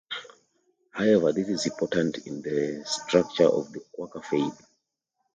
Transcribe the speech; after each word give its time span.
However 0.93 1.31
this 1.31 1.47
is 1.47 1.67
important 1.67 2.17
in 2.25 2.41
the 2.41 2.83
structure 2.87 3.45
of 3.45 3.71
the 3.71 3.81
Quaker 3.93 4.23
faith. 4.23 4.65